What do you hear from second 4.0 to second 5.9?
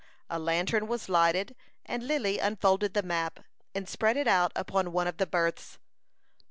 it out upon one of the berths.